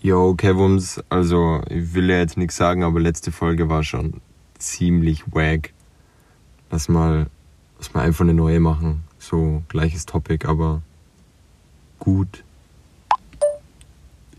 Yo, 0.00 0.34
Kevums, 0.34 1.02
also 1.08 1.60
ich 1.68 1.92
will 1.92 2.08
ja 2.08 2.18
jetzt 2.18 2.36
nichts 2.36 2.56
sagen, 2.56 2.84
aber 2.84 3.00
letzte 3.00 3.32
Folge 3.32 3.68
war 3.68 3.82
schon 3.82 4.20
ziemlich 4.56 5.24
wack. 5.32 5.72
Lass 6.70 6.88
mal, 6.88 7.26
lass 7.78 7.92
mal 7.94 8.02
einfach 8.02 8.24
eine 8.24 8.34
neue 8.34 8.60
machen. 8.60 9.02
So, 9.18 9.64
gleiches 9.68 10.06
Topic, 10.06 10.46
aber 10.46 10.82
gut. 11.98 12.44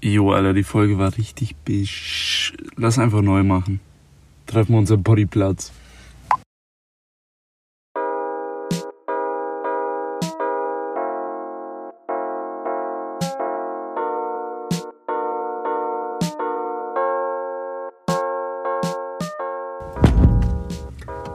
Jo, 0.01 0.31
Alter, 0.31 0.53
die 0.53 0.63
Folge 0.63 0.97
war 0.97 1.17
richtig 1.17 1.57
bisch. 1.57 2.53
Lass 2.77 2.97
einfach 2.97 3.21
neu 3.21 3.43
machen. 3.43 3.81
Treffen 4.45 4.71
wir 4.71 4.79
uns 4.79 4.91
am 4.91 5.03
Bodyplatz. 5.03 5.73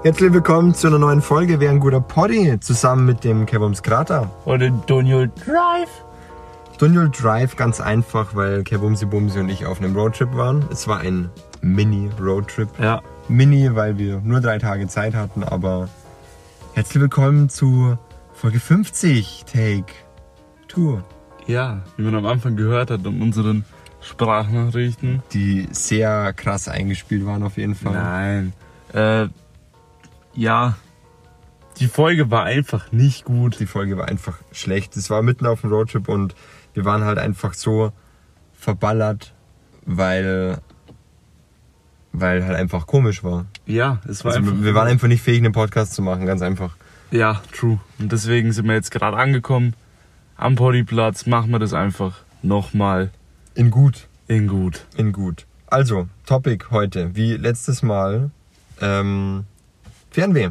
Herzlich 0.05 0.35
willkommen 0.35 0.75
zu 0.75 0.87
einer 0.87 0.99
neuen 0.99 1.23
Folge 1.23 1.61
Wer 1.61 1.71
ein 1.71 1.81
guter 1.81 1.99
Poddy 2.01 2.61
zusammen 2.61 3.07
mit 3.07 3.25
dem 3.25 3.47
Kevums 3.47 3.83
Krater. 3.83 4.31
Oder 4.45 4.69
Daniel 4.71 5.31
Drive. 5.47 5.89
Dunjol 6.79 7.09
Drive 7.11 7.57
ganz 7.57 7.81
einfach, 7.81 8.35
weil 8.35 8.65
Kevumsi 8.65 9.07
Bumsi 9.07 9.41
und 9.41 9.49
ich 9.49 9.65
auf 9.65 9.81
einem 9.81 9.97
Roadtrip 9.97 10.37
waren. 10.37 10.63
Es 10.71 10.87
war 10.87 10.99
ein 10.99 11.31
Mini-Roadtrip. 11.63 12.69
Ja. 12.79 13.01
Mini, 13.29 13.75
weil 13.75 13.97
wir 13.97 14.21
nur 14.21 14.41
drei 14.43 14.59
Tage 14.59 14.87
Zeit 14.89 15.15
hatten, 15.15 15.43
aber 15.43 15.89
herzlich 16.75 17.01
willkommen 17.01 17.49
zu 17.49 17.97
Folge 18.35 18.61
50, 18.61 19.47
Take 19.51 19.95
2, 20.69 21.03
Ja, 21.47 21.81
wie 21.97 22.03
man 22.03 22.15
am 22.17 22.27
Anfang 22.27 22.57
gehört 22.57 22.91
hat 22.91 23.07
in 23.07 23.23
unseren 23.23 23.65
Sprachnachrichten. 24.03 25.23
die 25.33 25.67
sehr 25.71 26.35
krass 26.35 26.69
eingespielt 26.69 27.25
waren 27.25 27.43
auf 27.43 27.57
jeden 27.57 27.75
Fall. 27.75 27.95
Nein. 27.95 28.53
Äh, 28.93 29.29
ja. 30.35 30.77
Die 31.79 31.89
Folge 31.89 32.31
war 32.31 32.45
einfach 32.45 32.93
nicht 32.93 33.25
gut. 33.25 33.59
Die 33.59 33.67
Folge 33.67 33.97
war 33.99 34.07
einfach 34.07 34.39
schlecht. 34.53 34.97
Es 34.97 35.11
war 35.11 35.23
mitten 35.23 35.45
auf 35.47 35.63
dem 35.63 35.71
Roadtrip 35.71 36.09
und 36.09 36.35
wir 36.73 36.85
waren 36.85 37.03
halt 37.03 37.19
einfach 37.19 37.55
so 37.55 37.93
verballert, 38.53 39.33
weil 39.85 40.59
weil 42.13 42.45
halt 42.47 42.57
einfach 42.57 42.87
komisch 42.87 43.25
war. 43.25 43.47
Ja, 43.67 44.01
es 44.09 44.25
war 44.25 44.35
Also 44.35 44.51
einfach. 44.51 44.63
wir 44.63 44.75
waren 44.75 44.87
einfach 44.87 45.09
nicht 45.09 45.23
fähig, 45.23 45.39
einen 45.39 45.53
Podcast 45.53 45.95
zu 45.95 46.03
machen, 46.03 46.27
ganz 46.27 46.43
einfach. 46.43 46.77
Ja, 47.11 47.43
true. 47.53 47.81
Und 47.99 48.13
deswegen 48.13 48.53
sind 48.53 48.67
wir 48.67 48.75
jetzt 48.75 48.93
gerade 48.93 49.17
angekommen. 49.17 49.75
Am 50.37 50.55
Bodyplatz 50.55 51.27
machen 51.27 51.51
wir 51.51 51.59
das 51.59 51.73
einfach 51.75 52.21
nochmal 52.43 53.11
In 53.57 53.73
gut. 53.73 54.07
in 54.29 54.47
gut. 54.47 54.87
In 54.97 55.13
gut. 55.13 55.47
Also, 55.67 56.09
Topic 56.25 56.67
heute, 56.71 57.17
wie 57.17 57.35
letztes 57.37 57.83
Mal, 57.83 58.31
ähm, 58.81 59.45
Fernweh. 60.15 60.51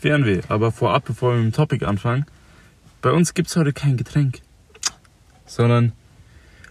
Fernweh. 0.00 0.40
Aber 0.48 0.72
vorab, 0.72 1.04
bevor 1.04 1.32
wir 1.34 1.42
mit 1.42 1.52
dem 1.52 1.56
Topic 1.56 1.84
anfangen, 1.84 2.24
bei 3.02 3.10
uns 3.12 3.34
gibt's 3.34 3.54
heute 3.54 3.74
kein 3.74 3.98
Getränk, 3.98 4.40
sondern 5.44 5.92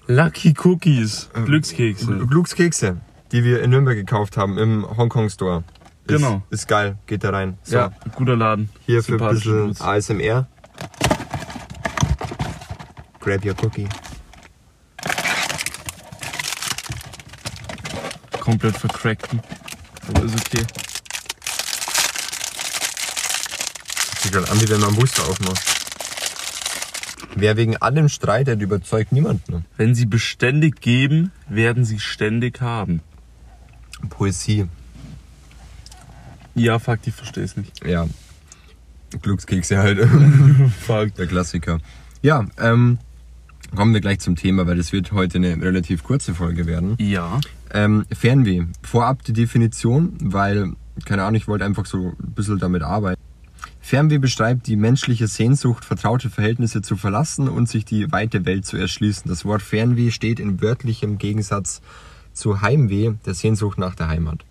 Lucky 0.08 0.56
Cookies, 0.64 1.30
Ähm, 1.36 1.46
Glückskekse. 1.46 2.18
Glückskekse, 2.26 2.98
die 3.32 3.44
wir 3.44 3.62
in 3.62 3.70
Nürnberg 3.70 3.96
gekauft 3.96 4.36
haben, 4.36 4.58
im 4.58 4.84
Hongkong 4.98 5.30
Store. 5.30 5.64
Ist, 6.06 6.16
Genau. 6.18 6.42
Ist 6.50 6.68
geil, 6.68 6.98
geht 7.06 7.24
da 7.24 7.30
rein. 7.30 7.60
So, 7.62 7.76
Ja, 7.78 7.92
guter 8.16 8.36
Laden. 8.36 8.70
hier 8.88 9.04
für 9.04 9.22
ein 9.24 9.36
bisschen. 9.36 9.76
ASMR. 9.80 10.48
Grab 13.20 13.46
your 13.46 13.54
cookie. 13.64 13.88
Komplett 18.40 18.76
vercrackten. 18.76 19.40
Aber 20.10 20.24
ist 20.26 20.36
okay. 20.36 20.66
Sieht 24.24 24.36
halt 24.36 24.50
an, 24.50 24.62
wie 24.62 24.70
wenn 24.70 24.80
man 24.80 24.96
Booster 24.96 25.28
aufmacht. 25.28 25.62
Wer 27.36 27.58
wegen 27.58 27.76
allem 27.76 28.08
streitet, 28.08 28.62
überzeugt 28.62 29.12
niemanden. 29.12 29.66
Wenn 29.76 29.96
sie 29.96 30.06
beständig 30.06 30.80
geben, 30.80 31.32
werden 31.50 31.84
sie 31.84 32.00
ständig 32.00 32.62
haben. 32.62 33.02
Poesie. 34.10 34.68
Ja, 36.56 36.80
fuck, 36.80 37.00
ich 37.06 37.14
versteh's 37.14 37.58
nicht. 37.58 37.86
Ja. 37.86 38.08
Glückskekse 39.22 39.78
halt. 39.78 40.00
Fuck. 40.80 41.16
Der 41.16 41.28
Klassiker. 41.28 41.80
Ja, 42.22 42.46
ähm, 42.58 43.00
kommen 43.76 43.94
wir 43.94 44.00
gleich 44.00 44.20
zum 44.20 44.38
Thema, 44.38 44.66
weil 44.68 44.78
das 44.78 44.94
wird 44.94 45.12
heute 45.12 45.38
eine 45.38 45.62
relativ 45.62 46.04
kurze 46.04 46.34
Folge 46.34 46.66
werden. 46.66 46.96
Ja. 46.98 47.42
Ähm, 47.74 48.06
Fernweh. 48.10 48.64
Vorab 48.84 49.24
die 49.24 49.34
Definition, 49.34 50.14
weil, 50.22 50.72
keine 51.04 51.24
Ahnung, 51.24 51.36
ich 51.36 51.50
wollte 51.50 51.66
einfach 51.66 51.86
so 51.86 52.14
ein 52.20 52.34
bisschen 52.34 52.60
damit 52.60 52.84
arbeiten. 52.84 53.22
Fernweh 53.82 54.18
beschreibt 54.18 54.68
die 54.68 54.76
menschliche 54.76 55.28
Sehnsucht, 55.28 55.86
vertraute 55.86 56.30
Verhältnisse 56.30 56.82
zu 56.82 56.96
verlassen 56.96 57.50
und 57.50 57.68
sich 57.68 57.86
die 57.86 58.12
weite 58.12 58.46
Welt 58.46 58.66
zu 58.66 58.78
erschließen. 58.78 59.30
Das 59.30 59.46
Wort 59.46 59.62
Fernweh 59.62 60.12
steht 60.12 60.40
in 60.40 60.62
wörtlichem 60.62 61.18
Gegensatz 61.18 61.82
zu 62.34 62.62
Heimweh, 62.62 63.14
der 63.26 63.34
Sehnsucht 63.34 63.78
nach 63.78 63.96
der 63.96 64.08
Heimat. 64.08 64.46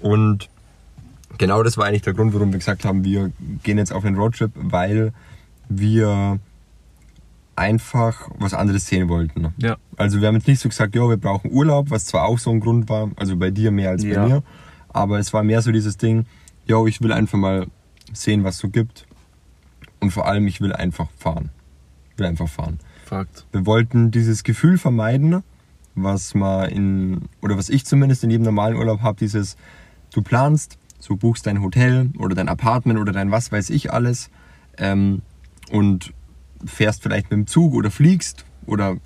Und 0.00 0.48
genau 1.38 1.62
das 1.62 1.76
war 1.76 1.86
eigentlich 1.86 2.02
der 2.02 2.14
Grund, 2.14 2.34
warum 2.34 2.52
wir 2.52 2.58
gesagt 2.58 2.84
haben, 2.84 3.04
wir 3.04 3.32
gehen 3.62 3.78
jetzt 3.78 3.92
auf 3.92 4.04
einen 4.04 4.16
Roadtrip, 4.16 4.52
weil 4.54 5.12
wir 5.68 6.38
einfach 7.56 8.30
was 8.38 8.54
anderes 8.54 8.86
sehen 8.86 9.08
wollten. 9.08 9.52
Ja. 9.58 9.76
Also 9.96 10.20
wir 10.20 10.28
haben 10.28 10.36
jetzt 10.36 10.48
nicht 10.48 10.60
so 10.60 10.68
gesagt, 10.68 10.94
ja, 10.94 11.08
wir 11.08 11.16
brauchen 11.18 11.50
Urlaub, 11.52 11.90
was 11.90 12.06
zwar 12.06 12.24
auch 12.24 12.38
so 12.38 12.50
ein 12.50 12.60
Grund 12.60 12.88
war, 12.88 13.10
also 13.16 13.36
bei 13.36 13.50
dir 13.50 13.70
mehr 13.70 13.90
als 13.90 14.02
bei 14.02 14.10
Ja. 14.10 14.26
mir, 14.26 14.42
aber 14.88 15.18
es 15.18 15.32
war 15.32 15.42
mehr 15.42 15.60
so 15.62 15.70
dieses 15.70 15.96
Ding, 15.96 16.26
ja, 16.66 16.84
ich 16.86 17.00
will 17.02 17.12
einfach 17.12 17.38
mal 17.38 17.66
sehen, 18.12 18.44
was 18.44 18.56
es 18.56 18.60
so 18.60 18.68
gibt 18.68 19.06
und 20.02 20.10
vor 20.10 20.26
allem, 20.26 20.46
ich 20.48 20.60
will 20.60 20.72
einfach 20.72 21.08
fahren. 21.16 21.50
Ich 22.12 22.18
will 22.18 22.26
einfach 22.26 22.48
fahren. 22.48 22.80
Fakt. 23.04 23.46
Wir 23.52 23.66
wollten 23.66 24.10
dieses 24.10 24.42
Gefühl 24.42 24.76
vermeiden, 24.76 25.42
was 25.94 26.34
man 26.34 26.68
in, 26.70 27.28
oder 27.40 27.56
was 27.56 27.68
ich 27.68 27.84
zumindest 27.86 28.24
in 28.24 28.30
jedem 28.30 28.44
normalen 28.44 28.76
Urlaub 28.76 29.00
habe, 29.02 29.18
dieses, 29.18 29.56
du 30.12 30.22
planst, 30.22 30.76
du 31.06 31.16
buchst 31.16 31.46
dein 31.46 31.62
Hotel 31.62 32.10
oder 32.18 32.34
dein 32.34 32.48
Apartment 32.48 32.98
oder 32.98 33.12
dein 33.12 33.30
was 33.30 33.52
weiß 33.52 33.70
ich 33.70 33.92
alles 33.92 34.28
ähm, 34.78 35.22
und 35.70 36.12
fährst 36.64 37.02
vielleicht 37.02 37.30
mit 37.30 37.38
dem 37.38 37.46
Zug 37.46 37.74
oder 37.74 37.90
fliegst 37.90 38.44
oder 38.66 38.96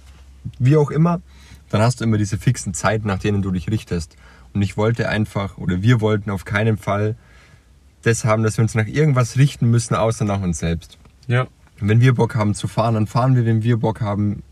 wie 0.58 0.76
auch 0.76 0.90
immer, 0.90 1.20
dann 1.68 1.82
hast 1.82 2.00
du 2.00 2.04
immer 2.04 2.18
diese 2.18 2.38
fixen 2.38 2.72
Zeiten, 2.72 3.06
nach 3.06 3.18
denen 3.18 3.42
du 3.42 3.50
dich 3.50 3.70
richtest. 3.70 4.16
Und 4.54 4.62
ich 4.62 4.76
wollte 4.78 5.08
einfach, 5.08 5.58
oder 5.58 5.82
wir 5.82 6.00
wollten 6.00 6.30
auf 6.30 6.44
keinen 6.44 6.78
Fall 6.78 7.16
das 8.06 8.24
haben, 8.24 8.42
dass 8.42 8.56
wir 8.58 8.62
uns 8.62 8.74
nach 8.74 8.86
irgendwas 8.86 9.36
richten 9.36 9.70
müssen, 9.70 9.94
außer 9.94 10.24
nach 10.24 10.40
uns 10.40 10.58
selbst. 10.58 10.98
Ja. 11.26 11.46
Wenn 11.78 12.00
wir 12.00 12.14
Bock 12.14 12.34
haben 12.34 12.54
zu 12.54 12.68
fahren, 12.68 12.94
dann 12.94 13.06
fahren 13.06 13.36
wir. 13.36 13.44
Wenn 13.44 13.62
wir 13.62 13.78
Bock 13.78 14.00
haben, 14.00 14.42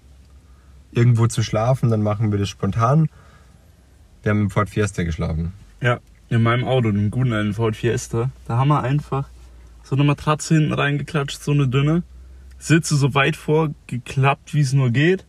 irgendwo 0.92 1.26
zu 1.26 1.42
schlafen, 1.42 1.90
dann 1.90 2.02
machen 2.02 2.32
wir 2.32 2.38
das 2.38 2.48
spontan. 2.48 3.08
Wir 4.22 4.30
haben 4.30 4.42
im 4.42 4.50
Ford 4.50 4.68
Fiesta 4.68 5.04
geschlafen. 5.04 5.52
Ja. 5.80 6.00
In 6.30 6.42
meinem 6.42 6.64
Auto, 6.64 6.90
dem 6.90 7.10
guten 7.10 7.32
alten 7.32 7.54
Ford 7.54 7.76
Fiesta, 7.76 8.30
da 8.46 8.56
haben 8.56 8.68
wir 8.68 8.82
einfach 8.82 9.28
so 9.82 9.94
eine 9.94 10.04
Matratze 10.04 10.54
hinten 10.54 10.72
reingeklatscht, 10.72 11.42
so 11.42 11.52
eine 11.52 11.68
dünne. 11.68 12.02
Sitze 12.58 12.96
so 12.96 13.14
weit 13.14 13.36
vorgeklappt, 13.36 14.54
wie 14.54 14.60
es 14.60 14.72
nur 14.72 14.90
geht. 14.90 15.26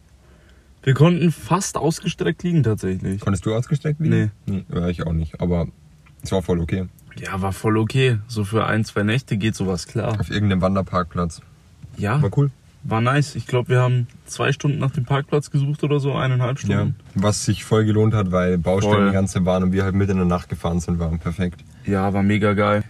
Wir 0.83 0.93
konnten 0.93 1.31
fast 1.31 1.77
ausgestreckt 1.77 2.43
liegen 2.43 2.63
tatsächlich. 2.63 3.19
Konntest 3.19 3.45
du 3.45 3.53
ausgestreckt 3.53 3.99
liegen? 3.99 4.31
Nee. 4.45 4.63
Ja, 4.73 4.87
ich 4.87 5.05
auch 5.05 5.13
nicht. 5.13 5.41
Aber 5.41 5.67
es 6.23 6.31
war 6.31 6.41
voll 6.41 6.59
okay. 6.59 6.87
Ja, 7.19 7.41
war 7.41 7.53
voll 7.53 7.77
okay. 7.77 8.19
So 8.27 8.43
für 8.43 8.65
ein, 8.65 8.83
zwei 8.85 9.03
Nächte 9.03 9.37
geht 9.37 9.55
sowas 9.55 9.87
klar. 9.87 10.19
Auf 10.19 10.29
irgendeinem 10.29 10.61
Wanderparkplatz. 10.61 11.41
Ja, 11.97 12.21
War 12.21 12.29
cool. 12.37 12.51
war 12.83 12.99
nice. 13.01 13.35
Ich 13.35 13.47
glaube, 13.47 13.69
wir 13.69 13.79
haben 13.81 14.07
zwei 14.25 14.51
Stunden 14.51 14.79
nach 14.79 14.91
dem 14.91 15.05
Parkplatz 15.05 15.49
gesucht 15.49 15.83
oder 15.83 15.99
so, 15.99 16.13
eineinhalb 16.13 16.59
Ja. 16.59 16.65
Stunden. 16.65 16.95
Was 17.13 17.45
sich 17.45 17.63
voll 17.63 17.85
gelohnt 17.85 18.13
hat, 18.13 18.31
weil 18.31 18.57
Baustellen 18.57 18.95
Voll. 18.95 19.05
die 19.07 19.13
ganze 19.13 19.45
waren 19.45 19.63
und 19.63 19.71
wir 19.71 19.83
halt 19.83 19.95
mitten 19.95 20.11
in 20.11 20.17
der 20.17 20.25
Nacht 20.27 20.49
gefahren 20.49 20.79
sind, 20.81 20.99
war 20.99 21.09
perfekt. 21.17 21.63
Ja, 21.85 22.13
war 22.13 22.21
mega 22.23 22.53
geil. 22.53 22.83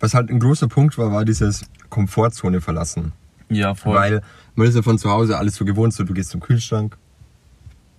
Was 0.00 0.14
halt 0.14 0.30
ein 0.30 0.38
großer 0.38 0.68
Punkt 0.68 0.96
war, 0.98 1.10
war 1.12 1.24
dieses 1.24 1.64
Komfortzone 1.88 2.60
verlassen. 2.60 3.12
Ja, 3.48 3.74
voll. 3.74 3.96
Weil 3.96 4.22
man 4.54 4.66
ist 4.68 4.76
ja 4.76 4.82
von 4.82 4.98
zu 4.98 5.10
Hause 5.10 5.38
alles 5.38 5.56
so 5.56 5.64
gewohnt, 5.64 5.92
so 5.94 6.04
du 6.04 6.12
gehst 6.14 6.30
zum 6.30 6.40
Kühlschrank, 6.40 6.96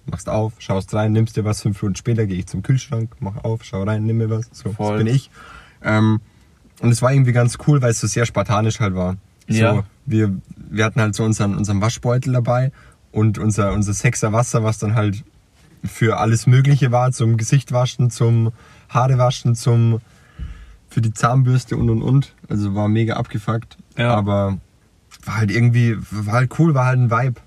machst 0.05 0.29
auf, 0.29 0.53
schaust 0.59 0.93
rein, 0.93 1.11
nimmst 1.11 1.37
dir 1.37 1.45
was, 1.45 1.61
fünf 1.61 1.81
Minuten 1.81 1.95
später 1.95 2.25
gehe 2.25 2.37
ich 2.37 2.47
zum 2.47 2.63
Kühlschrank, 2.63 3.15
mach 3.19 3.43
auf, 3.43 3.63
schau 3.63 3.83
rein, 3.83 4.05
nimm 4.05 4.17
mir 4.17 4.29
was. 4.29 4.49
So, 4.51 4.71
Voll. 4.73 4.97
das 4.97 5.03
bin 5.05 5.13
ich. 5.15 5.29
Ähm, 5.83 6.19
und 6.81 6.91
es 6.91 7.01
war 7.01 7.11
irgendwie 7.11 7.31
ganz 7.33 7.57
cool, 7.67 7.81
weil 7.81 7.91
es 7.91 7.99
so 7.99 8.07
sehr 8.07 8.25
spartanisch 8.25 8.79
halt 8.79 8.95
war. 8.95 9.17
So, 9.47 9.55
Ja. 9.57 9.83
wir, 10.05 10.35
wir 10.55 10.85
hatten 10.85 11.01
halt 11.01 11.15
so 11.15 11.23
unseren, 11.23 11.55
unseren 11.55 11.81
Waschbeutel 11.81 12.33
dabei 12.33 12.71
und 13.11 13.37
unser, 13.37 13.73
unser 13.73 13.93
Sechser 13.93 14.31
Wasser, 14.33 14.63
was 14.63 14.77
dann 14.77 14.95
halt 14.95 15.23
für 15.83 16.17
alles 16.19 16.45
Mögliche 16.47 16.91
war, 16.91 17.11
zum 17.11 17.37
Gesicht 17.37 17.71
waschen, 17.71 18.09
zum 18.09 18.51
Haare 18.89 19.17
waschen, 19.17 19.55
zum 19.55 20.01
für 20.89 21.01
die 21.01 21.13
Zahnbürste 21.13 21.77
und 21.77 21.89
und 21.89 22.01
und. 22.01 22.33
Also 22.49 22.73
war 22.75 22.87
mega 22.87 23.13
abgefuckt. 23.15 23.77
Ja. 23.97 24.13
Aber 24.15 24.57
war 25.25 25.37
halt 25.37 25.51
irgendwie, 25.51 25.95
war 26.11 26.33
halt 26.35 26.59
cool, 26.59 26.73
war 26.73 26.85
halt 26.87 26.99
ein 26.99 27.11
Vibe. 27.11 27.39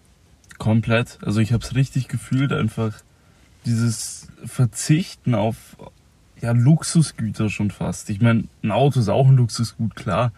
Komplett. 0.63 1.19
Also 1.23 1.41
ich 1.41 1.53
habe 1.53 1.65
es 1.65 1.75
richtig 1.75 2.07
gefühlt, 2.07 2.53
einfach 2.53 2.93
dieses 3.67 4.29
Verzichten 4.45 5.35
auf 5.35 5.57
ja, 6.41 6.53
Luxusgüter 6.53 7.51
schon 7.51 7.73
fast. 7.73 8.11
Ich 8.11 8.21
meine, 8.21 8.45
ein 8.63 8.71
Auto 8.71 9.01
ist 9.01 9.09
auch 9.09 9.27
ein 9.27 9.35
Luxusgut, 9.35 9.97
klar. 9.97 10.31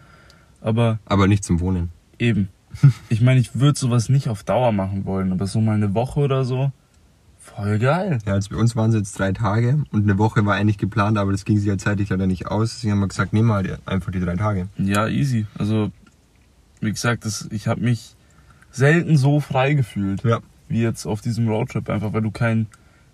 Aber 0.61 0.97
Aber 1.05 1.27
nicht 1.27 1.43
zum 1.43 1.59
Wohnen. 1.59 1.91
eben. 2.17 2.49
Ich 3.09 3.21
meine, 3.21 3.39
ich 3.39 3.53
würde 3.59 3.77
sowas 3.77 4.09
nicht 4.09 4.27
auf 4.27 4.43
Dauer 4.43 4.71
machen 4.71 5.05
wollen, 5.05 5.31
aber 5.31 5.45
so 5.45 5.61
mal 5.61 5.75
eine 5.75 5.93
Woche 5.93 6.21
oder 6.21 6.43
so, 6.43 6.71
voll 7.37 7.77
geil. 7.77 8.17
Ja, 8.25 8.33
also 8.33 8.49
bei 8.49 8.59
uns 8.59 8.75
waren 8.75 8.89
es 8.89 8.95
jetzt 8.95 9.19
drei 9.19 9.31
Tage 9.31 9.83
und 9.91 10.05
eine 10.05 10.17
Woche 10.17 10.43
war 10.47 10.55
eigentlich 10.55 10.79
geplant, 10.79 11.19
aber 11.19 11.33
das 11.33 11.45
ging 11.45 11.59
sich 11.59 11.69
halt 11.69 11.81
zeitlich 11.81 12.09
leider 12.09 12.25
nicht 12.25 12.47
aus. 12.47 12.73
Deswegen 12.73 12.93
haben 12.93 12.99
wir 13.01 13.09
gesagt, 13.09 13.31
nehmen 13.31 13.47
wir 13.49 13.53
halt 13.53 13.79
einfach 13.85 14.11
die 14.11 14.19
drei 14.19 14.35
Tage. 14.37 14.69
Ja, 14.79 15.07
easy. 15.07 15.45
Also, 15.59 15.91
wie 16.81 16.91
gesagt, 16.91 17.25
das, 17.25 17.47
ich 17.51 17.67
habe 17.67 17.81
mich 17.81 18.14
selten 18.75 19.17
so 19.17 19.39
frei 19.39 19.73
gefühlt. 19.73 20.23
Ja. 20.23 20.39
wie 20.67 20.81
jetzt 20.81 21.05
auf 21.05 21.21
diesem 21.21 21.47
Roadtrip, 21.47 21.89
einfach 21.89 22.13
weil 22.13 22.21
du 22.21 22.31
kein 22.31 22.67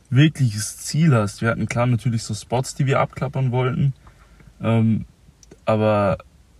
wirkliches 0.09 0.77
Ziel 0.77 1.13
hast. 1.15 1.41
Wir 1.41 1.49
hatten 1.49 1.67
klar 1.67 1.85
natürlich 1.85 2.23
so 2.23 2.33
Spots, 2.33 2.75
die 2.75 2.85
wir 2.85 2.99
abklappern 2.99 3.51
wollten, 3.51 3.93
ähm, 4.61 5.05
aber 5.65 6.17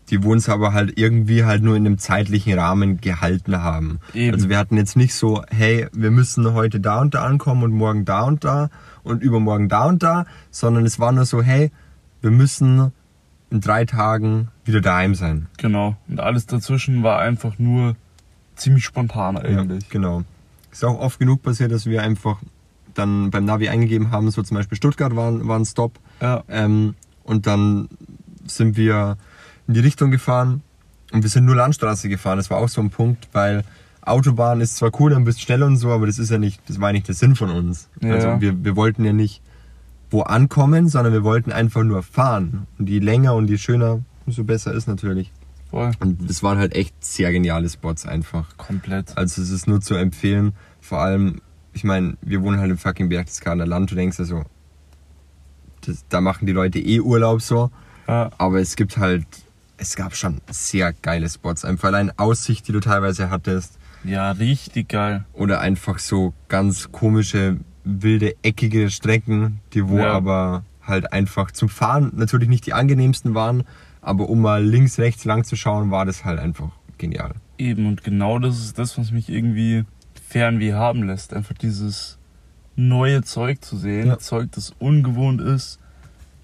Die 0.10 0.24
wo 0.24 0.32
uns 0.32 0.48
aber 0.50 0.74
halt 0.74 0.98
irgendwie 0.98 1.44
halt 1.44 1.64
nur 1.64 1.76
in 1.76 1.86
einem 1.86 1.98
zeitlichen 1.98 2.58
Rahmen 2.58 3.02
gehalten 3.02 3.62
haben. 3.62 4.00
Eben. 4.14 4.34
Also 4.34 4.50
wir 4.50 4.58
hatten 4.58 4.78
jetzt 4.78 4.96
nicht 4.96 5.14
so, 5.14 5.44
hey, 5.50 5.88
wir 5.94 6.12
müssen 6.12 6.54
heute 6.54 6.80
da 6.80 7.02
und 7.02 7.14
da 7.14 7.24
ankommen 7.24 7.64
und 7.64 7.72
morgen 7.72 8.06
da 8.06 8.22
und 8.24 8.44
da 8.44 8.70
und 9.04 9.22
übermorgen 9.24 9.68
da 9.68 9.86
und 9.86 10.04
da, 10.04 10.26
sondern 10.50 10.86
es 10.86 11.00
war 11.00 11.12
nur 11.12 11.26
so, 11.26 11.42
hey, 11.42 11.72
wir 12.22 12.32
müssen 12.32 12.92
in 13.50 13.60
drei 13.60 13.84
Tagen 13.86 14.48
wieder 14.64 14.80
daheim 14.80 15.16
sein. 15.16 15.48
genau. 15.58 15.98
Und 16.08 16.20
alles 16.22 16.46
dazwischen 16.46 17.04
war 17.04 17.20
einfach 17.20 17.60
nur 17.60 17.96
ziemlich 18.62 18.84
spontan 18.86 19.38
eigentlich. 19.38 19.84
Ja, 19.84 19.90
genau. 19.90 20.24
Ist 20.72 20.86
auch 20.86 21.00
oft 21.00 21.20
genug 21.20 21.42
passiert, 21.42 21.72
dass 21.72 21.86
wir 21.86 22.02
einfach 22.02 22.38
dann 22.94 23.32
beim 23.32 23.46
Navi 23.46 23.70
eingegeben 23.70 24.12
haben, 24.12 24.32
so 24.32 24.42
zum 24.44 24.56
Beispiel 24.56 24.76
Stuttgart 24.76 25.16
war, 25.16 25.48
war 25.48 25.58
ein 25.58 25.66
Stop. 25.66 26.00
Ja, 26.22 26.44
Ähm, 26.48 26.96
und 27.24 27.48
dann 27.48 27.88
sind 28.46 28.78
wir 28.78 29.18
in 29.68 29.74
die 29.74 29.80
Richtung 29.80 30.12
gefahren 30.12 30.62
und 31.12 31.24
wir 31.24 31.30
sind 31.30 31.46
nur 31.46 31.56
Landstraße 31.56 32.10
gefahren. 32.10 32.38
Das 32.38 32.50
war 32.50 32.58
auch 32.58 32.70
so 32.70 32.82
ein 32.82 32.90
Punkt, 32.90 33.30
weil 33.32 33.64
Autobahn 34.02 34.62
ist 34.62 34.78
zwar 34.78 34.92
cool, 35.00 35.12
dann 35.12 35.24
bist 35.24 35.40
du 35.40 35.44
schnell 35.44 35.64
und 35.64 35.78
so, 35.78 35.92
aber 35.92 36.08
das 36.08 36.20
ist 36.20 36.32
ja 36.32 36.38
nicht, 36.38 36.62
das 36.68 36.80
war 36.80 36.90
ja 36.90 36.94
nicht 36.94 37.08
der 37.08 37.16
Sinn 37.16 37.36
von 37.36 37.50
uns. 37.52 37.88
Ja. 38.02 38.14
Also 38.16 38.42
wir, 38.42 38.64
wir 38.64 38.76
wollten 38.76 39.06
ja 39.06 39.14
nicht 39.14 39.42
wo 40.10 40.22
ankommen, 40.24 40.90
sondern 40.90 41.14
wir 41.14 41.24
wollten 41.24 41.52
einfach 41.52 41.84
nur 41.84 42.04
fahren. 42.04 42.68
Und 42.78 42.90
je 42.90 43.00
länger 43.00 43.34
und 43.36 43.50
je 43.50 43.58
schöner, 43.58 44.02
umso 44.26 44.44
besser 44.44 44.74
ist 44.74 44.88
natürlich. 44.88 45.32
Voll. 45.72 45.92
Und 46.00 46.30
das 46.30 46.44
waren 46.44 46.60
halt 46.60 46.76
echt 46.76 46.94
sehr 47.04 47.32
geniale 47.32 47.68
Spots 47.70 48.06
einfach. 48.06 48.56
Komplett. 48.58 49.18
Also 49.18 49.42
es 49.42 49.50
ist 49.50 49.68
nur 49.68 49.82
zu 49.82 49.96
empfehlen. 49.96 50.54
Vor 50.80 51.00
allem, 51.00 51.42
ich 51.74 51.84
meine, 51.84 52.18
wir 52.22 52.42
wohnen 52.44 52.60
halt 52.60 52.70
im 52.70 52.78
fucking 52.78 53.10
Berchtesgadener 53.10 53.66
Land. 53.66 53.90
Du 53.92 53.96
denkst 53.96 54.20
ja 54.20 54.26
so, 54.26 54.44
das, 55.86 56.06
da 56.10 56.22
machen 56.22 56.46
die 56.46 56.52
Leute 56.54 56.80
eh 56.80 57.00
Urlaub 57.00 57.42
so. 57.42 57.72
Ja, 58.08 58.30
Aber 58.38 58.60
es 58.60 58.76
gibt 58.76 58.98
halt, 58.98 59.26
es 59.78 59.96
gab 59.96 60.16
schon 60.16 60.42
sehr 60.52 60.94
geile 60.94 61.30
Spots. 61.30 61.66
Einfach 61.66 61.88
allein 61.90 62.12
Aussicht, 62.20 62.68
die 62.68 62.72
du 62.72 62.80
teilweise 62.80 63.30
hattest. 63.30 63.78
ja, 64.04 64.32
richtig 64.32 64.90
geil. 64.90 65.26
Oder 65.34 65.60
einfach 65.62 65.98
so 66.00 66.34
ganz 66.50 66.92
komische, 66.92 67.58
wilde, 67.84 68.36
eckige 68.44 68.90
Strecken, 68.92 69.60
die 69.74 69.88
wo 69.88 69.98
Ja. 69.98 70.14
aber 70.14 70.64
halt 70.84 71.14
einfach 71.14 71.52
zum 71.52 71.70
Fahren 71.70 72.12
natürlich 72.16 72.50
nicht 72.50 72.66
die 72.66 72.74
angenehmsten 72.74 73.34
waren. 73.34 73.64
Aber 74.02 74.30
um 74.30 74.42
mal 74.42 74.64
links, 74.64 75.00
rechts 75.00 75.26
lang 75.26 75.44
zu 75.44 75.56
schauen, 75.56 75.92
war 75.92 76.06
das 76.06 76.26
halt 76.26 76.40
einfach 76.40 76.72
genial. 76.98 77.34
Eben, 77.58 77.88
und 77.88 78.04
genau 78.04 78.40
das 78.40 78.60
ist 78.60 78.80
das, 78.80 78.98
was 78.98 79.12
mich 79.12 79.30
irgendwie 79.30 79.86
fernweh 80.28 80.74
haben 80.74 81.04
lässt. 81.04 81.34
Einfach 81.34 81.56
dieses 81.56 82.18
neue 82.76 83.22
Zeug 83.24 83.64
zu 83.64 83.78
sehen. 83.78 84.08
Ja. 84.08 84.18
Zeug, 84.18 84.50
das 84.54 84.74
ungewohnt 84.80 85.42
ist. 85.42 85.80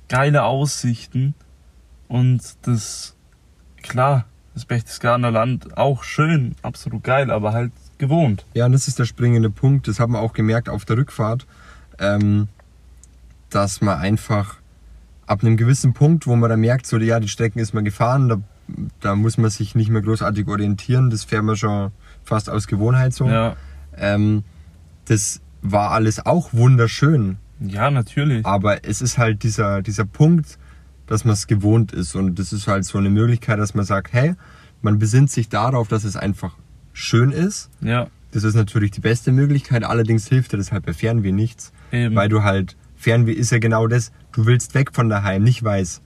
Geile 0.10 0.44
Aussichten. 0.44 1.34
Und 2.08 2.42
das, 2.62 3.16
klar, 3.82 4.26
das 4.54 4.66
Berchtesgadener 4.66 5.32
Land 5.32 5.78
auch 5.78 6.04
schön, 6.04 6.56
absolut 6.62 7.04
geil, 7.04 7.32
aber 7.32 7.54
halt 7.54 7.72
gewohnt. 7.98 8.46
Ja, 8.54 8.66
und 8.66 8.72
das 8.72 8.88
ist 8.88 9.00
der 9.00 9.06
springende 9.06 9.50
Punkt. 9.50 9.88
Das 9.88 10.00
haben 10.00 10.14
wir 10.14 10.20
auch 10.20 10.34
gemerkt 10.34 10.70
auf 10.70 10.86
der 10.86 10.98
Rückfahrt, 10.98 11.46
ähm, 12.00 12.48
dass 13.50 13.82
man 13.82 14.00
einfach 14.00 14.58
ab 15.28 15.44
einem 15.44 15.58
gewissen 15.58 15.94
Punkt, 15.94 16.26
wo 16.26 16.36
man 16.36 16.50
dann 16.50 16.60
merkt, 16.62 16.88
so 16.88 16.98
ja, 16.98 17.20
die 17.20 17.28
Strecken 17.28 17.60
ist 17.60 17.74
man 17.74 17.86
gefahren, 17.86 18.28
da, 18.30 18.42
da 19.02 19.16
muss 19.16 19.38
man 19.38 19.52
sich 19.52 19.76
nicht 19.76 19.90
mehr 19.90 20.02
großartig 20.02 20.48
orientieren. 20.48 21.10
Das 21.10 21.24
fährt 21.24 21.44
man 21.44 21.56
schon 21.56 21.92
fast 22.24 22.50
aus 22.50 22.66
Gewohnheit 22.68 23.14
so. 23.14 23.28
Ja, 23.28 23.56
Ähm, 23.96 24.44
das 25.06 25.42
war 25.62 25.92
alles 25.92 26.26
auch 26.26 26.54
wunderschön, 26.54 27.38
ja, 27.60 27.90
natürlich. 27.92 28.46
aber 28.46 28.86
es 28.86 29.02
ist 29.02 29.18
halt 29.18 29.44
dieser, 29.44 29.82
dieser 29.82 30.06
Punkt, 30.06 30.58
dass 31.08 31.24
man 31.26 31.34
es 31.34 31.48
gewohnt 31.48 31.92
ist. 31.94 32.16
Und 32.16 32.38
das 32.40 32.52
ist 32.54 32.68
halt 32.68 32.84
so 32.86 32.98
eine 32.98 33.10
Möglichkeit, 33.10 33.60
dass 33.60 33.74
man 33.74 33.86
sagt, 33.86 34.14
hey, 34.14 34.36
man 34.82 35.00
besinnt 35.00 35.32
sich 35.32 35.50
darauf, 35.50 35.88
dass 35.88 36.04
es 36.04 36.16
einfach 36.16 36.56
schön 36.94 37.32
ist. 37.32 37.70
Ja, 37.82 38.08
Das 38.32 38.44
ist 38.44 38.56
natürlich 38.56 38.92
die 38.92 39.00
beste 39.02 39.32
Möglichkeit, 39.32 39.84
allerdings 39.84 40.28
hilft 40.28 40.52
dir 40.54 40.58
das 40.58 40.72
halt 40.72 40.86
bei 40.86 40.94
Fernweh 40.94 41.32
nichts, 41.32 41.72
eben. 41.92 42.14
weil 42.16 42.28
du 42.30 42.44
halt, 42.44 42.76
Fernweh 42.98 43.32
ist 43.34 43.52
ja 43.52 43.60
genau 43.60 43.88
das, 43.88 44.12
du 44.34 44.46
willst 44.46 44.74
weg 44.74 44.90
von 44.94 45.08
daheim, 45.10 45.44
nicht 45.44 45.64
weil 45.64 45.82
es 45.84 46.02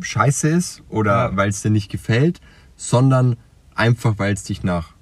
scheiße 0.00 0.48
ist 0.48 0.82
oder 0.88 1.30
Ja. 1.30 1.36
weil 1.36 1.48
es 1.48 1.62
dir 1.62 1.70
nicht 1.70 1.90
gefällt, 1.90 2.40
sondern 2.76 3.36
einfach 3.74 4.18
weil 4.18 4.34
es 4.34 4.44
dich 4.44 4.62
nach 4.62 4.92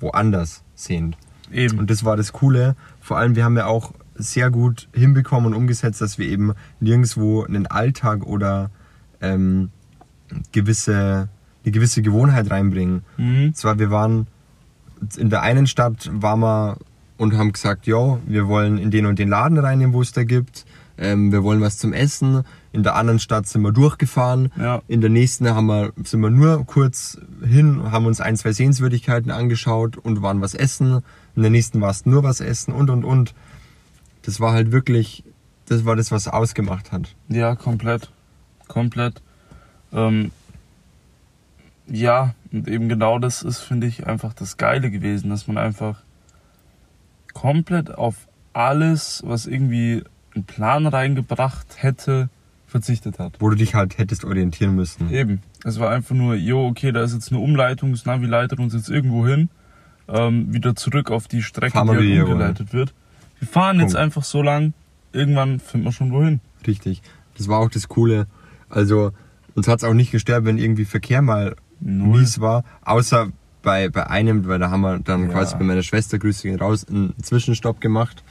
woanders 0.00 0.62
sehnt. 0.74 1.16
eben. 1.52 1.78
Und 1.78 1.90
das 1.90 2.04
war 2.04 2.16
das 2.16 2.32
Coole. 2.32 2.74
Vor 3.00 3.18
allem, 3.18 3.36
wir 3.36 3.44
haben 3.44 3.56
ja 3.56 3.66
auch 3.66 3.92
sehr 4.16 4.50
gut 4.50 4.88
hinbekommen 4.92 5.52
und 5.52 5.54
umgesetzt, 5.54 6.00
dass 6.00 6.18
wir 6.18 6.26
eben 6.26 6.54
nirgendwo 6.80 7.44
einen 7.44 7.66
Alltag 7.68 8.24
oder 8.26 8.70
ähm, 9.20 9.70
gewisse, 10.52 11.28
eine 11.64 11.72
gewisse 11.72 12.02
Gewohnheit 12.02 12.50
reinbringen. 12.50 13.04
mhm. 13.16 13.54
Zwar, 13.54 13.78
wir 13.78 13.90
waren 13.90 14.26
in 15.16 15.30
der 15.30 15.42
einen 15.42 15.66
Stadt, 15.66 16.10
waren 16.12 16.40
wir 16.40 16.78
und 17.16 17.36
haben 17.36 17.52
gesagt, 17.52 17.86
ja, 17.86 18.18
wir 18.26 18.48
wollen 18.48 18.78
in 18.78 18.90
den 18.90 19.06
und 19.06 19.18
den 19.18 19.28
Laden 19.28 19.58
rein, 19.58 19.92
wo 19.92 20.02
es 20.02 20.12
da 20.12 20.24
gibt. 20.24 20.64
Ähm, 20.98 21.30
wir 21.32 21.42
wollen 21.42 21.60
was 21.60 21.78
zum 21.78 21.92
Essen. 21.92 22.44
In 22.72 22.82
der 22.82 22.94
anderen 22.94 23.18
Stadt 23.18 23.46
sind 23.46 23.62
wir 23.62 23.72
durchgefahren. 23.72 24.50
Ja. 24.58 24.82
In 24.88 25.00
der 25.00 25.10
nächsten 25.10 25.48
haben 25.48 25.66
wir, 25.66 25.92
sind 26.04 26.20
wir 26.20 26.30
nur 26.30 26.64
kurz 26.66 27.18
hin, 27.44 27.90
haben 27.90 28.06
uns 28.06 28.20
ein, 28.20 28.36
zwei 28.36 28.52
Sehenswürdigkeiten 28.52 29.30
angeschaut 29.30 29.96
und 29.98 30.22
waren 30.22 30.40
was 30.40 30.54
essen. 30.54 31.02
In 31.34 31.42
der 31.42 31.50
nächsten 31.50 31.80
war 31.80 31.90
es 31.90 32.06
nur 32.06 32.22
was 32.22 32.40
essen 32.40 32.72
und 32.72 32.90
und 32.90 33.04
und. 33.04 33.34
Das 34.22 34.40
war 34.40 34.52
halt 34.52 34.72
wirklich, 34.72 35.22
das 35.66 35.84
war 35.84 35.96
das, 35.96 36.10
was 36.10 36.28
ausgemacht 36.28 36.92
hat. 36.92 37.14
Ja, 37.28 37.54
komplett. 37.54 38.10
Komplett. 38.68 39.22
Ähm, 39.92 40.32
ja, 41.88 42.34
und 42.52 42.68
eben 42.68 42.88
genau 42.88 43.18
das 43.18 43.42
ist, 43.42 43.60
finde 43.60 43.86
ich, 43.86 44.06
einfach 44.06 44.32
das 44.32 44.56
Geile 44.56 44.90
gewesen, 44.90 45.30
dass 45.30 45.46
man 45.46 45.58
einfach 45.58 46.02
komplett 47.36 47.94
auf 47.94 48.14
alles, 48.54 49.22
was 49.26 49.46
irgendwie 49.46 50.02
einen 50.34 50.44
Plan 50.44 50.86
reingebracht 50.86 51.66
hätte, 51.76 52.30
verzichtet 52.66 53.18
hat. 53.18 53.36
Wo 53.40 53.50
du 53.50 53.56
dich 53.56 53.74
halt 53.74 53.98
hättest 53.98 54.24
orientieren 54.24 54.74
müssen. 54.74 55.10
Eben. 55.12 55.42
Es 55.62 55.78
war 55.78 55.90
einfach 55.90 56.14
nur, 56.14 56.34
jo, 56.34 56.66
okay, 56.66 56.92
da 56.92 57.02
ist 57.02 57.12
jetzt 57.12 57.30
eine 57.30 57.40
Umleitung, 57.40 57.92
das 57.92 58.06
Navi 58.06 58.24
leitet 58.24 58.58
uns 58.58 58.72
jetzt 58.72 58.88
irgendwo 58.88 59.26
hin, 59.26 59.50
ähm, 60.08 60.50
wieder 60.54 60.74
zurück 60.76 61.10
auf 61.10 61.28
die 61.28 61.42
Strecke, 61.42 61.72
Fahren 61.72 61.98
die 61.98 62.18
halt 62.18 62.26
umgeleitet 62.26 62.72
wird. 62.72 62.94
Wir 63.38 63.48
fahren 63.48 63.80
jetzt 63.80 63.92
Punkt. 63.92 63.98
einfach 63.98 64.24
so 64.24 64.40
lang, 64.40 64.72
irgendwann 65.12 65.60
finden 65.60 65.84
wir 65.84 65.92
schon 65.92 66.12
wohin. 66.12 66.40
Richtig. 66.66 67.02
Das 67.36 67.48
war 67.48 67.58
auch 67.58 67.70
das 67.70 67.88
Coole. 67.88 68.28
Also, 68.70 69.12
uns 69.54 69.68
hat 69.68 69.80
es 69.80 69.84
auch 69.84 69.92
nicht 69.92 70.10
gestört, 70.10 70.46
wenn 70.46 70.56
irgendwie 70.56 70.86
Verkehr 70.86 71.20
mal 71.20 71.54
Null. 71.80 72.20
mies 72.20 72.40
war. 72.40 72.64
Außer 72.82 73.28
bei, 73.66 73.88
bei 73.88 74.06
einem, 74.08 74.46
weil 74.46 74.60
da 74.60 74.70
haben 74.70 74.82
wir 74.82 75.00
dann 75.00 75.22
Ja. 75.24 75.28
quasi 75.32 75.56
bei 75.56 75.64
meiner 75.64 75.82
Schwester, 75.82 76.18
Grüße 76.20 76.46
gehen 76.48 76.58
raus, 76.60 76.86
einen 76.88 77.14
Zwischenstopp 77.20 77.80
gemacht. 77.80 78.22